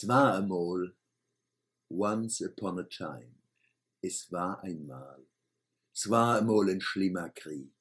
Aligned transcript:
Es 0.00 0.06
war 0.06 0.36
einmal, 0.36 0.94
once 1.90 2.40
upon 2.42 2.78
a 2.78 2.84
time, 2.84 3.34
es 4.00 4.30
war 4.30 4.62
einmal, 4.62 5.26
es 5.92 6.08
war 6.08 6.38
einmal 6.38 6.68
ein 6.68 6.80
schlimmer 6.80 7.30
Krieg. 7.30 7.74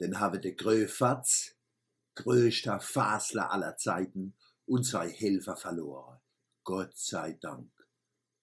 Den 0.00 0.18
habe 0.18 0.40
der 0.40 0.56
Gröfatz, 0.56 1.54
größter 2.16 2.80
Fasler 2.80 3.52
aller 3.52 3.76
Zeiten, 3.76 4.34
und 4.64 4.84
sei 4.84 5.08
Helfer 5.08 5.56
verloren. 5.56 6.18
Gott 6.64 6.98
sei 6.98 7.34
Dank. 7.40 7.70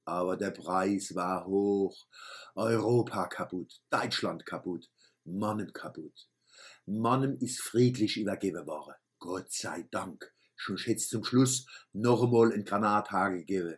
Aber 0.06 0.38
der 0.38 0.52
Preis 0.52 1.14
war 1.14 1.46
hoch. 1.46 2.08
Europa 2.56 3.28
kaputt, 3.28 3.82
Deutschland 3.90 4.46
kaputt, 4.46 4.90
Mannem 5.26 5.74
kaputt. 5.74 6.30
Mannem 6.86 7.36
ist 7.42 7.60
friedlich 7.60 8.16
übergeben 8.16 8.66
worden. 8.66 8.96
Gott 9.20 9.52
sei 9.52 9.90
Dank 9.92 10.34
schon 10.56 10.78
jetzt 10.78 11.10
zum 11.10 11.24
Schluss 11.24 11.68
noch 11.92 12.24
einmal 12.24 12.52
ein 12.54 12.66
Granathage 12.66 13.40
gegeben. 13.40 13.78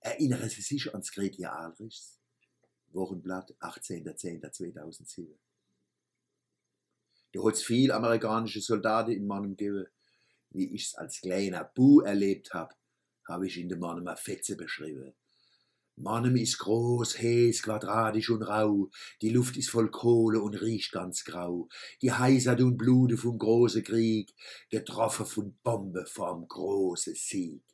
Erinnere 0.00 0.48
Sie 0.48 0.62
sich 0.62 0.92
ans 0.92 1.12
Gretje 1.12 1.52
Alrichs? 1.52 2.20
Wochenblatt, 2.92 3.54
18.10.2007. 3.60 5.36
Da 7.32 7.44
hat's 7.44 7.62
viel 7.62 7.92
amerikanische 7.92 8.60
Soldaten 8.60 9.10
in 9.10 9.26
Mannem 9.26 9.56
gegeben. 9.56 9.86
Wie 10.50 10.72
ich's 10.74 10.94
als 10.94 11.20
kleiner 11.20 11.64
Bu 11.64 12.00
erlebt 12.00 12.54
hab, 12.54 12.74
habe 13.28 13.46
ich 13.46 13.58
in 13.58 13.68
dem 13.68 13.80
Mannem 13.80 14.06
eine 14.06 14.16
Fetze 14.16 14.56
beschrieben. 14.56 15.14
Mannem 15.98 16.36
ist 16.36 16.58
groß, 16.58 17.18
heiß, 17.18 17.62
quadratisch 17.62 18.28
und 18.28 18.42
rau, 18.42 18.90
die 19.22 19.30
Luft 19.30 19.56
ist 19.56 19.70
voll 19.70 19.90
Kohle 19.90 20.42
und 20.42 20.60
riecht 20.60 20.92
ganz 20.92 21.24
grau. 21.24 21.70
Die 22.02 22.12
Heisert 22.12 22.60
und 22.60 22.76
Blute 22.76 23.16
vom 23.16 23.38
großen 23.38 23.82
Krieg, 23.82 24.34
getroffen 24.68 25.24
von 25.24 25.56
Bombe 25.62 26.04
vom 26.04 26.46
großen 26.46 27.14
Sieg. 27.14 27.64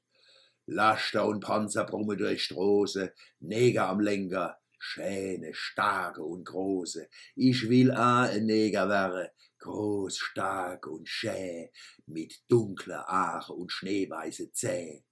Laster 0.67 1.27
und 1.27 1.41
Panzer 1.41 1.85
brummen 1.85 2.17
durch 2.17 2.45
Straße, 2.45 3.12
Neger 3.41 3.89
am 3.89 3.98
Lenker, 3.98 4.57
Schäne, 4.79 5.53
starke 5.53 6.23
und 6.23 6.45
große. 6.45 7.09
Ich 7.34 7.69
will 7.69 7.91
a 7.91 8.25
ein 8.25 8.47
Neger 8.47 8.89
wäre, 8.89 9.33
groß, 9.59 10.17
stark 10.17 10.86
und 10.86 11.09
schä, 11.09 11.73
mit 12.07 12.41
dunkler 12.48 13.09
Aare 13.09 13.53
und 13.53 13.73
schneeweiße 13.73 14.53
Zäh. 14.53 15.05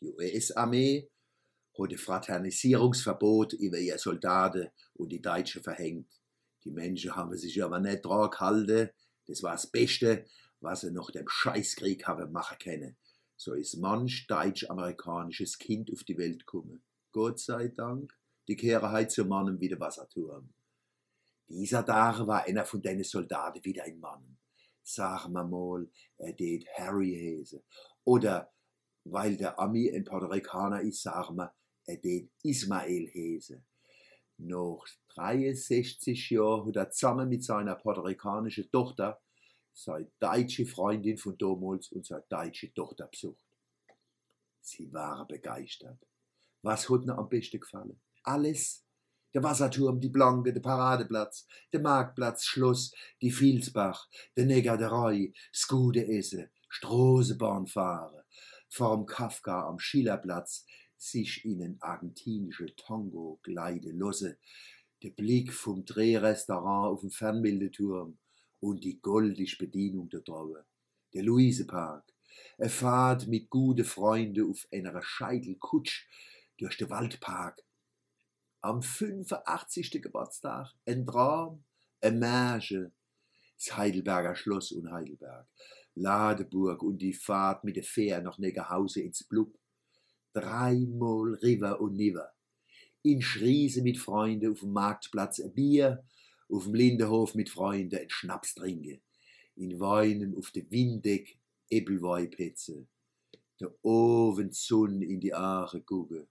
Die 0.00 0.10
US-Armee 0.10 1.08
hat 1.78 1.94
Fraternisierungsverbot 1.94 3.54
über 3.54 3.78
ihr 3.78 3.98
Soldaten 3.98 4.68
und 4.94 5.10
die 5.10 5.22
Deutschen 5.22 5.62
verhängt. 5.62 6.08
Die 6.64 6.70
Menschen 6.70 7.14
haben 7.14 7.36
sich 7.36 7.62
aber 7.62 7.80
nicht 7.80 8.04
dran 8.04 8.30
gehalten. 8.30 8.90
Das 9.26 9.42
war 9.42 9.52
das 9.52 9.66
Beste, 9.66 10.24
was 10.60 10.82
sie 10.82 10.90
nach 10.90 11.10
dem 11.10 11.28
Scheißkrieg 11.28 12.06
haben 12.06 12.32
machen 12.32 12.58
können. 12.58 12.96
So 13.36 13.54
ist 13.54 13.76
manch 13.76 14.26
deutsch-amerikanisches 14.28 15.58
Kind 15.58 15.92
auf 15.92 16.04
die 16.04 16.16
Welt 16.16 16.46
gekommen. 16.46 16.82
Gott 17.12 17.40
sei 17.40 17.68
Dank, 17.68 18.16
die 18.48 18.56
kehren 18.56 18.90
heute 18.90 19.08
zum 19.08 19.28
Mann 19.28 19.60
wie 19.60 19.68
der 19.68 19.80
Wasserturm. 19.80 20.52
Dieser 21.48 21.84
Tag 21.84 22.26
war 22.26 22.44
einer 22.44 22.64
von 22.64 22.80
deinen 22.80 23.04
Soldaten 23.04 23.64
wieder 23.64 23.84
ein 23.84 23.98
Mann. 24.00 24.38
Sagen 24.82 25.32
wir 25.32 25.44
mal, 25.44 25.90
er 26.16 26.36
tät 26.36 26.66
Harry 26.78 27.12
Hese. 27.12 27.62
Oder, 28.04 28.52
weil 29.04 29.36
der 29.36 29.58
Ami 29.58 29.90
ein 29.94 30.04
Puerto 30.04 30.26
Ricaner 30.26 30.80
ist, 30.80 31.02
sagen 31.02 31.36
wir, 31.36 31.54
er 31.86 32.00
tät 32.00 32.30
Ismael 32.42 33.08
Hese. 33.08 33.62
Nach 34.38 34.84
63 35.14 36.30
Jahren 36.30 36.68
hat 36.68 36.76
er 36.76 36.90
zusammen 36.90 37.28
mit 37.28 37.44
seiner 37.44 37.76
puerto-ricanischen 37.76 38.70
Tochter 38.70 39.20
seine 39.72 40.10
deutsche 40.18 40.66
Freundin 40.66 41.18
von 41.18 41.36
damals 41.36 41.90
und 41.92 42.06
seine 42.06 42.24
deutsche 42.28 42.72
Tochter 42.72 43.06
besucht. 43.06 43.44
Sie 44.60 44.92
waren 44.92 45.26
begeistert. 45.26 45.98
Was 46.62 46.88
hat 46.88 47.02
ihnen 47.02 47.10
am 47.10 47.28
besten 47.28 47.60
gefallen? 47.60 48.00
Alles. 48.22 48.82
Der 49.34 49.42
Wasserturm, 49.42 50.00
die 50.00 50.08
Blanke, 50.08 50.52
der 50.52 50.60
Paradeplatz, 50.60 51.48
der 51.72 51.80
Marktplatz, 51.80 52.44
Schloss, 52.44 52.94
die 53.20 53.32
Vilsbach, 53.32 54.08
der 54.36 54.46
Negaderei, 54.46 55.32
das 55.52 55.66
gute 55.66 56.06
Essen, 56.06 56.48
Straßenbahn 56.68 57.66
fahren, 57.66 58.22
vorm 58.68 59.06
Kafka 59.06 59.66
am 59.66 59.80
Schillerplatz, 59.80 60.66
sich 61.04 61.44
in 61.44 61.62
ein 61.62 61.76
argentinische 61.80 62.74
Tango 62.76 63.38
gleiten 63.42 63.98
lassen, 63.98 64.36
der 65.02 65.10
Blick 65.10 65.52
vom 65.52 65.84
Drehrestaurant 65.84 66.92
auf 66.92 67.00
den 67.02 67.10
Fernmeldeturm 67.10 68.18
und 68.60 68.84
die 68.84 69.00
goldige 69.00 69.56
Bedienung 69.58 70.08
der 70.08 70.24
Traube, 70.24 70.64
der 71.12 71.22
Luisepark, 71.22 72.04
eine 72.58 72.70
Fahrt 72.70 73.26
mit 73.28 73.50
guten 73.50 73.84
Freunden 73.84 74.50
auf 74.50 74.66
einer 74.72 75.02
Scheitelkutsch 75.02 76.06
durch 76.58 76.76
den 76.78 76.90
Waldpark. 76.90 77.62
Am 78.62 78.82
85. 78.82 80.02
Geburtstag 80.02 80.72
ein 80.86 81.04
Traum, 81.04 81.64
ein 82.00 82.18
Märchen, 82.18 82.92
das 83.58 83.76
Heidelberger 83.76 84.34
Schloss 84.34 84.72
und 84.72 84.90
Heidelberg, 84.90 85.46
Ladeburg 85.94 86.82
und 86.82 86.98
die 86.98 87.12
Fahrt 87.12 87.62
mit 87.64 87.76
der 87.76 87.84
Fähre 87.84 88.22
nach 88.22 88.38
Negerhause 88.38 89.02
ins 89.02 89.22
Blub 89.24 89.54
dreimal 90.34 91.34
River 91.34 91.80
und 91.80 91.96
Niver. 91.96 92.32
In 93.02 93.22
Schriese 93.22 93.82
mit 93.82 93.98
Freunden 93.98 94.52
auf 94.52 94.60
dem 94.60 94.72
Marktplatz 94.72 95.40
ein 95.40 95.54
Bier, 95.54 96.04
auf 96.48 96.64
dem 96.64 96.74
Lindenhof 96.74 97.34
mit 97.34 97.48
Freunden 97.48 97.98
ein 97.98 98.10
Schnaps 98.10 98.54
trinken. 98.54 99.00
In 99.56 99.80
Weinen 99.80 100.36
auf 100.36 100.50
der 100.50 100.70
Windeck 100.70 101.38
Ebbelweipetze. 101.70 102.86
Der 103.60 103.72
Oven 103.84 104.50
Sonn 104.50 105.00
in 105.00 105.20
die 105.20 105.32
Aare 105.32 105.80
gucke, 105.82 106.28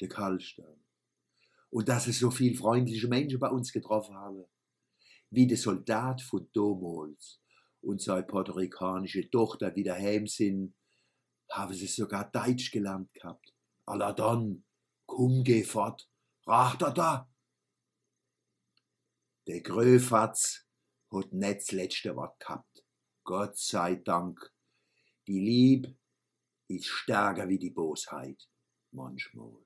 der 0.00 0.08
Kaltstern. 0.08 0.80
Und 1.70 1.88
dass 1.88 2.06
es 2.06 2.18
so 2.18 2.30
viel 2.30 2.56
freundliche 2.56 3.08
Menschen 3.08 3.40
bei 3.40 3.48
uns 3.48 3.72
getroffen 3.72 4.14
haben. 4.14 4.44
Wie 5.30 5.46
der 5.46 5.56
Soldat 5.56 6.22
von 6.22 6.48
damals 6.52 7.40
und 7.80 8.00
seine 8.00 8.24
puerto-ricanische 8.24 9.30
Tochter 9.30 9.74
wieder 9.74 9.94
heim 9.94 10.26
sind 10.26 10.74
haben 11.50 11.74
sie 11.74 11.86
sogar 11.86 12.30
Deutsch 12.30 12.70
gelernt 12.70 13.12
gehabt. 13.12 13.54
Alla 13.86 14.12
dann, 14.12 14.64
komm, 15.06 15.42
geh 15.42 15.64
fort, 15.64 16.08
rach 16.46 16.76
da 16.76 16.90
da. 16.90 17.30
Der 19.46 19.60
Gröfatz 19.60 20.66
hat 21.10 21.32
nicht 21.32 21.60
das 21.60 21.72
letzte 21.72 22.14
Wort 22.14 22.38
gehabt. 22.38 22.84
Gott 23.24 23.56
sei 23.56 23.96
Dank. 23.96 24.52
Die 25.26 25.40
Lieb 25.40 25.96
ist 26.68 26.86
stärker 26.86 27.48
wie 27.48 27.58
die 27.58 27.70
Bosheit, 27.70 28.48
manchmal. 28.92 29.56